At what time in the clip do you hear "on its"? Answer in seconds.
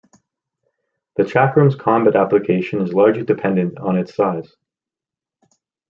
3.77-4.15